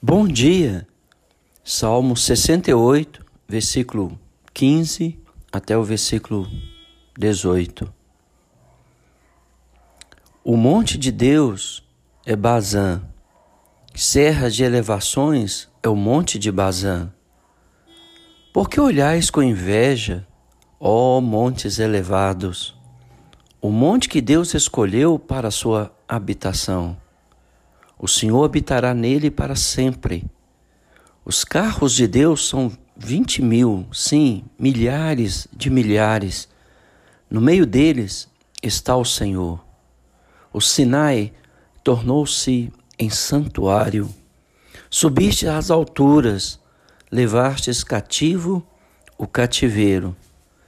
Bom 0.00 0.28
dia, 0.28 0.86
Salmo 1.64 2.16
68, 2.16 3.26
versículo 3.48 4.16
15 4.54 5.18
até 5.50 5.76
o 5.76 5.82
versículo 5.82 6.46
18. 7.18 7.92
O 10.44 10.56
monte 10.56 10.96
de 10.96 11.10
Deus 11.10 11.82
é 12.24 12.36
Bazã, 12.36 13.02
serra 13.92 14.48
de 14.48 14.62
elevações 14.62 15.68
é 15.82 15.88
o 15.88 15.96
monte 15.96 16.38
de 16.38 16.52
Bazã. 16.52 17.12
Por 18.52 18.70
que 18.70 18.80
olhais 18.80 19.30
com 19.30 19.42
inveja, 19.42 20.24
ó 20.78 21.20
montes 21.20 21.80
elevados, 21.80 22.78
o 23.60 23.68
monte 23.68 24.08
que 24.08 24.20
Deus 24.20 24.54
escolheu 24.54 25.18
para 25.18 25.48
a 25.48 25.50
sua 25.50 25.92
habitação? 26.06 26.96
O 27.98 28.06
Senhor 28.06 28.44
habitará 28.44 28.94
nele 28.94 29.30
para 29.30 29.56
sempre. 29.56 30.24
Os 31.24 31.44
carros 31.44 31.92
de 31.94 32.06
Deus 32.06 32.48
são 32.48 32.70
vinte 32.96 33.42
mil, 33.42 33.86
sim, 33.92 34.44
milhares 34.58 35.48
de 35.52 35.68
milhares. 35.68 36.48
No 37.28 37.40
meio 37.40 37.66
deles 37.66 38.28
está 38.62 38.96
o 38.96 39.04
Senhor. 39.04 39.62
O 40.52 40.60
Sinai 40.60 41.32
tornou-se 41.82 42.72
em 42.98 43.10
santuário. 43.10 44.08
Subiste 44.88 45.46
às 45.46 45.70
alturas, 45.70 46.58
levastes 47.10 47.84
cativo 47.84 48.66
o 49.18 49.26
cativeiro. 49.26 50.16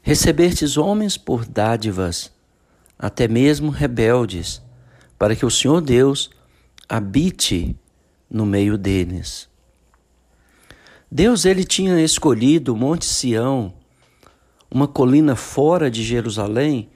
Recebestes 0.00 0.76
homens 0.76 1.16
por 1.16 1.44
dádivas, 1.44 2.32
até 2.96 3.26
mesmo 3.26 3.70
rebeldes, 3.70 4.62
para 5.18 5.34
que 5.34 5.44
o 5.44 5.50
Senhor 5.50 5.80
Deus 5.80 6.30
habite 6.88 7.76
no 8.30 8.44
meio 8.44 8.76
deles. 8.76 9.48
Deus 11.10 11.44
ele 11.44 11.64
tinha 11.64 12.00
escolhido 12.00 12.74
o 12.74 12.76
Monte 12.76 13.04
Sião, 13.04 13.72
uma 14.70 14.88
colina 14.88 15.36
fora 15.36 15.90
de 15.90 16.02
Jerusalém, 16.02 16.88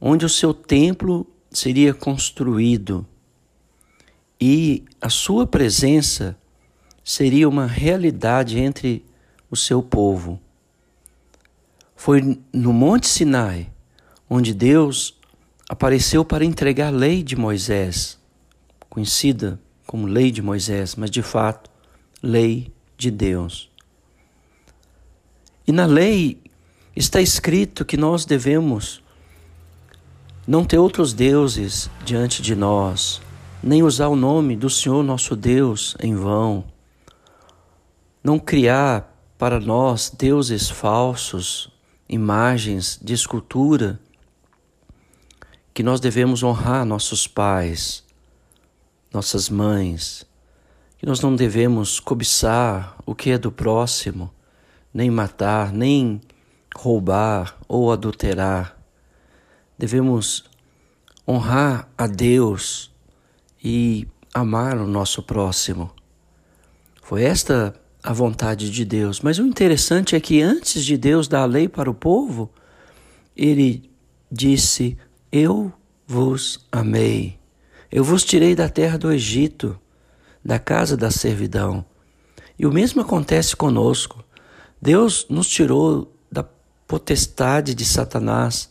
onde 0.00 0.24
o 0.26 0.28
seu 0.28 0.52
templo 0.52 1.26
seria 1.50 1.94
construído 1.94 3.06
e 4.40 4.84
a 5.00 5.08
sua 5.08 5.46
presença 5.46 6.36
seria 7.02 7.48
uma 7.48 7.66
realidade 7.66 8.58
entre 8.58 9.04
o 9.50 9.56
seu 9.56 9.82
povo. 9.82 10.40
Foi 11.96 12.38
no 12.52 12.72
Monte 12.72 13.06
Sinai 13.06 13.72
onde 14.28 14.52
Deus 14.52 15.18
apareceu 15.68 16.24
para 16.24 16.44
entregar 16.44 16.88
a 16.88 16.96
lei 16.96 17.22
de 17.22 17.36
Moisés 17.36 18.18
conhecida 18.94 19.60
como 19.88 20.06
lei 20.06 20.30
de 20.30 20.40
Moisés, 20.40 20.94
mas 20.94 21.10
de 21.10 21.20
fato, 21.20 21.68
lei 22.22 22.72
de 22.96 23.10
Deus. 23.10 23.68
E 25.66 25.72
na 25.72 25.84
lei 25.84 26.40
está 26.94 27.20
escrito 27.20 27.84
que 27.84 27.96
nós 27.96 28.24
devemos 28.24 29.02
não 30.46 30.64
ter 30.64 30.78
outros 30.78 31.12
deuses 31.12 31.90
diante 32.04 32.40
de 32.40 32.54
nós, 32.54 33.20
nem 33.60 33.82
usar 33.82 34.06
o 34.06 34.16
nome 34.16 34.54
do 34.54 34.70
Senhor 34.70 35.02
nosso 35.02 35.34
Deus 35.34 35.96
em 36.00 36.14
vão, 36.14 36.64
não 38.22 38.38
criar 38.38 39.12
para 39.36 39.58
nós 39.58 40.08
deuses 40.16 40.70
falsos, 40.70 41.68
imagens 42.08 43.00
de 43.02 43.12
escultura, 43.12 43.98
que 45.72 45.82
nós 45.82 45.98
devemos 45.98 46.44
honrar 46.44 46.84
nossos 46.84 47.26
pais, 47.26 48.03
nossas 49.14 49.48
mães, 49.48 50.26
que 50.98 51.06
nós 51.06 51.20
não 51.20 51.34
devemos 51.34 52.00
cobiçar 52.00 52.96
o 53.06 53.14
que 53.14 53.30
é 53.30 53.38
do 53.38 53.52
próximo, 53.52 54.30
nem 54.92 55.10
matar, 55.10 55.72
nem 55.72 56.20
roubar 56.76 57.56
ou 57.68 57.92
adulterar. 57.92 58.76
Devemos 59.78 60.44
honrar 61.26 61.88
a 61.96 62.06
Deus 62.06 62.90
e 63.62 64.06
amar 64.32 64.76
o 64.76 64.86
nosso 64.86 65.22
próximo. 65.22 65.90
Foi 67.02 67.22
esta 67.22 67.74
a 68.02 68.12
vontade 68.12 68.70
de 68.70 68.84
Deus. 68.84 69.20
Mas 69.20 69.38
o 69.38 69.46
interessante 69.46 70.14
é 70.14 70.20
que 70.20 70.42
antes 70.42 70.84
de 70.84 70.96
Deus 70.98 71.26
dar 71.26 71.42
a 71.42 71.46
lei 71.46 71.68
para 71.68 71.90
o 71.90 71.94
povo, 71.94 72.50
ele 73.36 73.90
disse: 74.30 74.98
Eu 75.32 75.72
vos 76.06 76.66
amei. 76.70 77.43
Eu 77.94 78.02
vos 78.02 78.24
tirei 78.24 78.56
da 78.56 78.68
terra 78.68 78.98
do 78.98 79.12
Egito, 79.12 79.78
da 80.44 80.58
casa 80.58 80.96
da 80.96 81.12
servidão. 81.12 81.84
E 82.58 82.66
o 82.66 82.72
mesmo 82.72 83.00
acontece 83.00 83.54
conosco. 83.54 84.24
Deus 84.82 85.26
nos 85.30 85.48
tirou 85.48 86.12
da 86.28 86.44
potestade 86.88 87.72
de 87.72 87.84
Satanás 87.84 88.68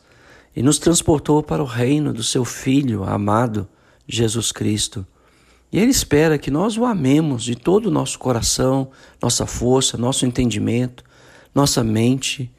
e 0.53 0.61
nos 0.61 0.77
transportou 0.77 1.41
para 1.41 1.63
o 1.63 1.65
reino 1.65 2.11
do 2.11 2.21
seu 2.21 2.43
Filho 2.43 3.05
amado, 3.05 3.65
Jesus 4.05 4.51
Cristo. 4.51 5.07
E 5.71 5.79
Ele 5.79 5.91
espera 5.91 6.37
que 6.37 6.51
nós 6.51 6.77
o 6.77 6.83
amemos 6.83 7.45
de 7.45 7.55
todo 7.55 7.85
o 7.85 7.91
nosso 7.91 8.19
coração, 8.19 8.91
nossa 9.21 9.45
força, 9.45 9.97
nosso 9.97 10.25
entendimento, 10.25 11.01
nossa 11.55 11.81
mente, 11.81 12.51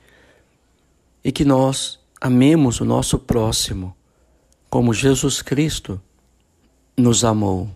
e 1.23 1.31
que 1.31 1.45
nós 1.45 1.99
amemos 2.19 2.81
o 2.81 2.87
nosso 2.87 3.19
próximo, 3.19 3.95
como 4.71 4.95
Jesus 4.95 5.43
Cristo 5.43 6.01
nos 6.97 7.25
amou. 7.25 7.71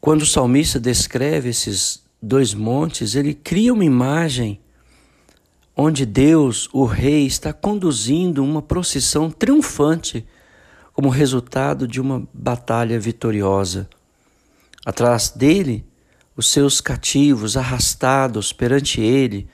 Quando 0.00 0.22
o 0.22 0.26
salmista 0.26 0.80
descreve 0.80 1.50
esses 1.50 2.02
dois 2.20 2.54
montes, 2.54 3.14
ele 3.14 3.34
cria 3.34 3.72
uma 3.72 3.84
imagem 3.84 4.60
onde 5.76 6.04
Deus, 6.04 6.68
o 6.72 6.84
Rei, 6.84 7.26
está 7.26 7.52
conduzindo 7.52 8.44
uma 8.44 8.60
procissão 8.60 9.30
triunfante 9.30 10.26
como 10.92 11.08
resultado 11.08 11.86
de 11.88 12.00
uma 12.00 12.26
batalha 12.34 12.98
vitoriosa. 12.98 13.88
Atrás 14.84 15.30
dele, 15.30 15.84
os 16.36 16.46
seus 16.46 16.80
cativos 16.80 17.56
arrastados 17.56 18.52
perante 18.52 19.00
ele, 19.00 19.48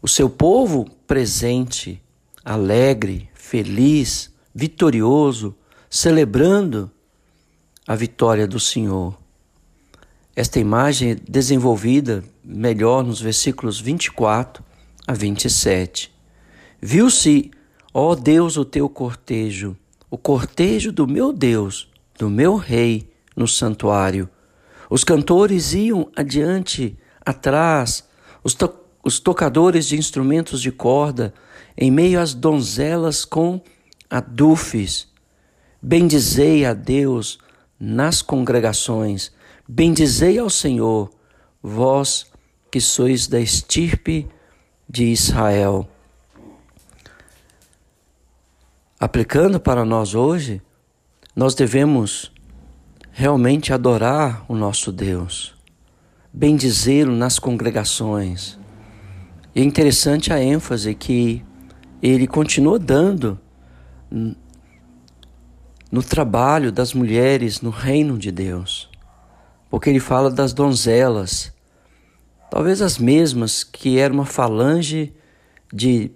o 0.00 0.08
seu 0.08 0.28
povo 0.28 0.88
presente, 1.06 2.02
alegre, 2.44 3.28
feliz, 3.34 4.32
vitorioso, 4.54 5.54
celebrando 5.88 6.90
a 7.86 7.94
vitória 7.94 8.46
do 8.46 8.58
Senhor. 8.58 9.16
Esta 10.34 10.58
imagem 10.58 11.12
é 11.12 11.14
desenvolvida 11.14 12.22
melhor 12.44 13.02
nos 13.02 13.20
versículos 13.20 13.80
24 13.80 14.62
a 15.06 15.14
27. 15.14 16.12
Viu-se, 16.80 17.50
ó 17.94 18.14
Deus, 18.14 18.56
o 18.56 18.64
teu 18.64 18.88
cortejo, 18.88 19.76
o 20.10 20.18
cortejo 20.18 20.92
do 20.92 21.06
meu 21.06 21.32
Deus, 21.32 21.88
do 22.18 22.28
meu 22.28 22.56
Rei, 22.56 23.10
no 23.34 23.48
santuário. 23.48 24.28
Os 24.90 25.04
cantores 25.04 25.72
iam 25.72 26.10
adiante, 26.14 26.98
atrás, 27.24 28.04
os, 28.42 28.54
to 28.54 28.72
os 29.02 29.20
tocadores 29.20 29.86
de 29.86 29.96
instrumentos 29.96 30.60
de 30.60 30.72
corda, 30.72 31.32
em 31.76 31.90
meio 31.90 32.20
às 32.20 32.34
donzelas 32.34 33.24
com 33.24 33.60
adufes 34.10 35.08
Bendizei 35.88 36.64
a 36.64 36.74
Deus 36.74 37.38
nas 37.78 38.20
congregações, 38.20 39.30
bendizei 39.68 40.36
ao 40.36 40.50
Senhor, 40.50 41.08
vós 41.62 42.26
que 42.72 42.80
sois 42.80 43.28
da 43.28 43.38
estirpe 43.38 44.26
de 44.88 45.04
Israel. 45.04 45.88
Aplicando 48.98 49.60
para 49.60 49.84
nós 49.84 50.12
hoje, 50.12 50.60
nós 51.36 51.54
devemos 51.54 52.32
realmente 53.12 53.72
adorar 53.72 54.44
o 54.48 54.56
nosso 54.56 54.90
Deus, 54.90 55.54
bendizê-lo 56.32 57.14
nas 57.14 57.38
congregações. 57.38 58.58
E 59.54 59.60
é 59.60 59.62
interessante 59.64 60.32
a 60.32 60.42
ênfase 60.42 60.96
que 60.96 61.44
ele 62.02 62.26
continua 62.26 62.76
dando 62.76 63.38
no 65.90 66.02
trabalho 66.02 66.72
das 66.72 66.92
mulheres 66.92 67.60
no 67.60 67.70
reino 67.70 68.18
de 68.18 68.30
Deus. 68.30 68.90
Porque 69.70 69.90
ele 69.90 70.00
fala 70.00 70.30
das 70.30 70.52
donzelas, 70.52 71.52
talvez 72.50 72.80
as 72.82 72.98
mesmas 72.98 73.62
que 73.64 73.98
era 73.98 74.12
uma 74.12 74.24
falange 74.24 75.12
de 75.72 76.10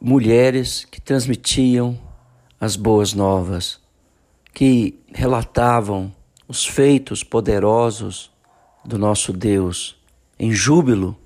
mulheres 0.00 0.86
que 0.90 1.00
transmitiam 1.00 1.98
as 2.60 2.76
boas 2.76 3.12
novas, 3.12 3.80
que 4.52 4.98
relatavam 5.12 6.12
os 6.48 6.66
feitos 6.66 7.22
poderosos 7.22 8.30
do 8.84 8.98
nosso 8.98 9.32
Deus 9.32 9.96
em 10.38 10.52
júbilo 10.52 11.16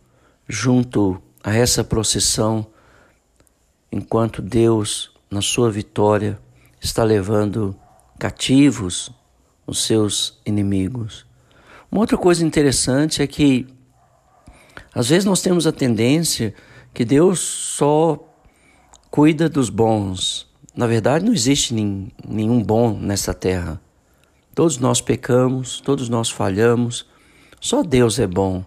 junto 0.49 1.23
a 1.43 1.55
essa 1.55 1.85
procissão, 1.85 2.67
enquanto 3.93 4.43
Deus 4.43 5.13
na 5.35 5.43
sua 5.43 5.69
vitória, 5.69 6.39
está 6.81 7.03
levando 7.03 7.77
cativos 8.21 9.11
os 9.67 9.85
seus 9.85 10.41
inimigos. 10.47 11.27
Uma 11.91 12.03
outra 12.03 12.17
coisa 12.17 12.47
interessante 12.47 13.21
é 13.21 13.27
que 13.27 13.67
às 14.95 15.09
vezes 15.09 15.25
nós 15.25 15.43
temos 15.43 15.67
a 15.67 15.73
tendência 15.73 16.55
que 16.93 17.05
Deus 17.05 17.41
só 17.41 18.17
cuida 19.11 19.49
dos 19.49 19.71
bons. 19.71 20.47
Na 20.73 20.87
verdade, 20.87 21.25
não 21.25 21.33
existe 21.33 21.75
nenhum 21.75 22.63
bom 22.63 22.97
nessa 22.97 23.35
terra. 23.35 23.81
Todos 24.55 24.79
nós 24.79 25.01
pecamos, 25.01 25.81
todos 25.81 26.09
nós 26.09 26.31
falhamos, 26.31 27.07
só 27.61 27.83
Deus 27.83 28.21
é 28.21 28.27
bom. 28.29 28.65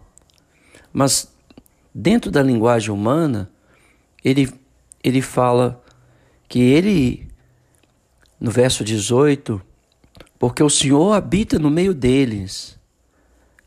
Mas 0.92 1.32
dentro 1.96 2.30
da 2.30 2.44
linguagem 2.44 2.92
humana, 2.92 3.50
ele, 4.22 4.52
ele 5.02 5.22
fala 5.22 5.82
que 6.48 6.60
ele, 6.60 7.28
no 8.40 8.50
verso 8.52 8.84
18, 8.84 9.62
porque 10.40 10.64
o 10.64 10.70
Senhor 10.70 11.14
habita 11.14 11.60
no 11.60 11.70
meio 11.70 11.94
deles. 11.94 12.80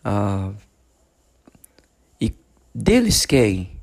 Ah, 0.05 0.53
e 2.21 2.35
deles 2.75 3.27
quem? 3.27 3.79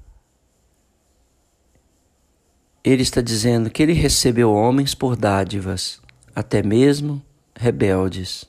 Ele 2.83 3.03
está 3.03 3.21
dizendo 3.21 3.69
que 3.69 3.83
ele 3.83 3.93
recebeu 3.93 4.53
homens 4.53 4.95
por 4.95 5.15
dádivas, 5.15 6.01
até 6.33 6.63
mesmo 6.63 7.21
rebeldes, 7.55 8.45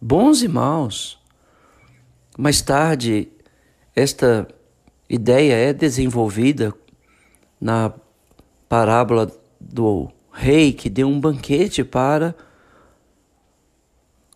bons 0.00 0.42
e 0.42 0.48
maus. 0.48 1.18
Mais 2.38 2.62
tarde, 2.62 3.28
esta 3.94 4.48
ideia 5.08 5.54
é 5.54 5.72
desenvolvida 5.72 6.72
na 7.60 7.92
parábola 8.68 9.30
do 9.72 10.10
rei 10.32 10.72
que 10.72 10.90
deu 10.90 11.08
um 11.08 11.20
banquete 11.20 11.84
para 11.84 12.34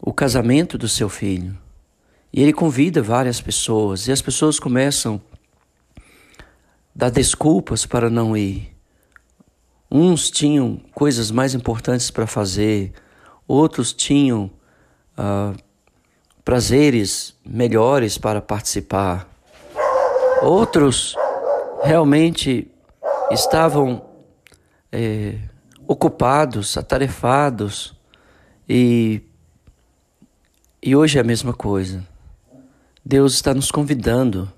o 0.01 0.13
casamento 0.13 0.79
do 0.79 0.89
seu 0.89 1.09
filho. 1.09 1.57
E 2.33 2.43
ele 2.43 2.53
convida 2.53 3.03
várias 3.03 3.41
pessoas, 3.41 4.07
e 4.07 4.13
as 4.13 4.23
pessoas 4.23 4.61
começam 4.61 5.21
a 5.97 6.01
dar 6.95 7.11
desculpas 7.11 7.85
para 7.85 8.09
não 8.09 8.37
ir. 8.37 8.75
Uns 9.91 10.31
tinham 10.31 10.81
coisas 10.95 11.31
mais 11.31 11.55
importantes 11.55 12.11
para 12.11 12.27
fazer, 12.27 12.93
outros 13.47 13.93
tinham 13.93 14.51
ah, 15.17 15.55
prazeres 16.45 17.35
melhores 17.45 18.19
para 18.19 18.43
participar, 18.43 19.29
outros 20.43 21.17
realmente 21.83 22.71
estavam 23.31 24.07
é, 24.93 25.38
ocupados, 25.87 26.76
atarefados, 26.76 27.94
e, 28.69 29.23
e 30.82 30.94
hoje 30.94 31.19
é 31.19 31.20
a 31.20 31.25
mesma 31.25 31.52
coisa. 31.55 32.06
Deus 33.05 33.35
está 33.35 33.55
nos 33.55 33.70
convidando 33.70 34.52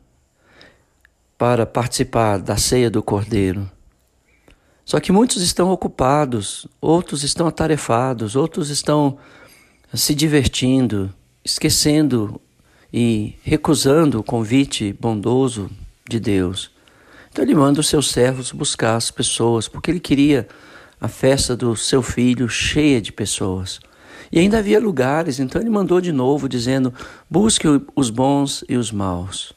para 1.38 1.64
participar 1.64 2.38
da 2.38 2.56
ceia 2.56 2.90
do 2.90 3.02
Cordeiro. 3.02 3.70
Só 4.84 4.98
que 4.98 5.12
muitos 5.12 5.40
estão 5.40 5.70
ocupados, 5.70 6.66
outros 6.80 7.22
estão 7.22 7.46
atarefados, 7.46 8.34
outros 8.34 8.70
estão 8.70 9.16
se 9.94 10.14
divertindo, 10.14 11.14
esquecendo 11.44 12.40
e 12.92 13.36
recusando 13.44 14.18
o 14.18 14.24
convite 14.24 14.92
bondoso 15.00 15.70
de 16.08 16.18
Deus. 16.18 16.72
Então 17.30 17.44
ele 17.44 17.54
manda 17.54 17.80
os 17.80 17.88
seus 17.88 18.10
servos 18.10 18.52
buscar 18.52 18.96
as 18.96 19.10
pessoas, 19.10 19.68
porque 19.68 19.90
ele 19.90 20.00
queria 20.00 20.48
a 21.00 21.08
festa 21.08 21.56
do 21.56 21.76
seu 21.76 22.02
filho 22.02 22.48
cheia 22.48 23.00
de 23.00 23.12
pessoas. 23.12 23.80
E 24.32 24.38
ainda 24.38 24.58
havia 24.58 24.78
lugares, 24.78 25.40
então 25.40 25.60
ele 25.60 25.70
mandou 25.70 26.00
de 26.00 26.12
novo, 26.12 26.48
dizendo: 26.48 26.92
busque 27.28 27.66
os 27.96 28.10
bons 28.10 28.64
e 28.68 28.76
os 28.76 28.92
maus. 28.92 29.52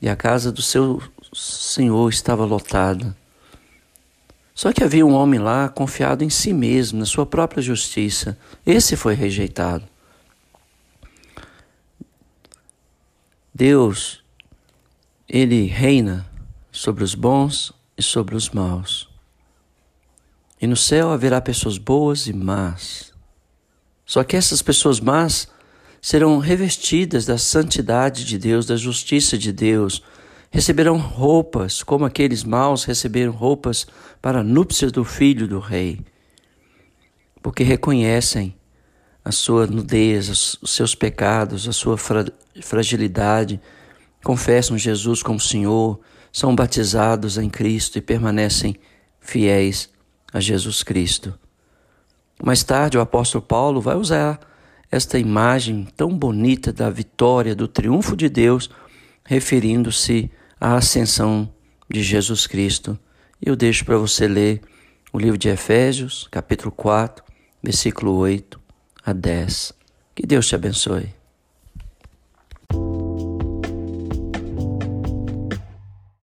E 0.00 0.08
a 0.08 0.16
casa 0.16 0.50
do 0.50 0.62
seu 0.62 1.02
senhor 1.32 2.08
estava 2.08 2.44
lotada. 2.44 3.16
Só 4.54 4.72
que 4.72 4.84
havia 4.84 5.06
um 5.06 5.12
homem 5.12 5.40
lá 5.40 5.68
confiado 5.68 6.22
em 6.22 6.28
si 6.28 6.52
mesmo, 6.52 6.98
na 6.98 7.06
sua 7.06 7.24
própria 7.24 7.62
justiça. 7.62 8.38
Esse 8.66 8.96
foi 8.96 9.14
rejeitado. 9.14 9.84
Deus, 13.54 14.22
ele 15.28 15.66
reina 15.66 16.29
sobre 16.70 17.04
os 17.04 17.14
bons 17.14 17.72
e 17.96 18.02
sobre 18.02 18.34
os 18.34 18.50
maus. 18.50 19.08
E 20.60 20.66
no 20.66 20.76
céu 20.76 21.10
haverá 21.10 21.40
pessoas 21.40 21.78
boas 21.78 22.26
e 22.26 22.32
más. 22.32 23.12
Só 24.04 24.22
que 24.24 24.36
essas 24.36 24.60
pessoas 24.60 25.00
más 25.00 25.48
serão 26.00 26.38
revestidas 26.38 27.26
da 27.26 27.38
santidade 27.38 28.24
de 28.24 28.38
Deus, 28.38 28.66
da 28.66 28.76
justiça 28.76 29.36
de 29.36 29.52
Deus, 29.52 30.02
receberão 30.50 30.98
roupas, 30.98 31.82
como 31.82 32.04
aqueles 32.04 32.42
maus 32.42 32.84
receberam 32.84 33.32
roupas 33.32 33.86
para 34.20 34.40
a 34.40 34.44
núpcia 34.44 34.90
do 34.90 35.04
filho 35.04 35.46
do 35.46 35.60
rei, 35.60 36.00
porque 37.42 37.62
reconhecem 37.62 38.54
a 39.24 39.30
sua 39.30 39.66
nudez, 39.66 40.58
os 40.60 40.70
seus 40.70 40.94
pecados, 40.94 41.68
a 41.68 41.72
sua 41.72 41.96
fra 41.96 42.24
fragilidade, 42.62 43.60
confessam 44.24 44.76
Jesus 44.76 45.22
como 45.22 45.38
Senhor, 45.38 46.00
são 46.32 46.54
batizados 46.54 47.38
em 47.38 47.48
Cristo 47.48 47.98
e 47.98 48.00
permanecem 48.00 48.76
fiéis 49.20 49.90
a 50.32 50.40
Jesus 50.40 50.82
Cristo. 50.82 51.38
Mais 52.42 52.62
tarde, 52.62 52.96
o 52.96 53.00
apóstolo 53.00 53.42
Paulo 53.42 53.80
vai 53.80 53.96
usar 53.96 54.40
esta 54.90 55.18
imagem 55.18 55.86
tão 55.96 56.16
bonita 56.16 56.72
da 56.72 56.90
vitória, 56.90 57.54
do 57.54 57.68
triunfo 57.68 58.16
de 58.16 58.28
Deus, 58.28 58.70
referindo-se 59.24 60.30
a 60.60 60.74
ascensão 60.74 61.52
de 61.88 62.02
Jesus 62.02 62.46
Cristo. 62.46 62.98
Eu 63.40 63.54
deixo 63.54 63.84
para 63.84 63.98
você 63.98 64.26
ler 64.26 64.60
o 65.12 65.18
livro 65.18 65.38
de 65.38 65.48
Efésios, 65.48 66.26
capítulo 66.30 66.72
4, 66.72 67.24
versículo 67.62 68.14
8 68.16 68.60
a 69.04 69.12
10. 69.12 69.72
Que 70.14 70.26
Deus 70.26 70.46
te 70.48 70.54
abençoe. 70.54 71.19